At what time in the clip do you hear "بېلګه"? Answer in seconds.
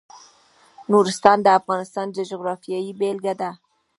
2.99-3.33